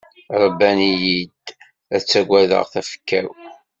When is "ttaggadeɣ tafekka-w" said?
2.01-3.29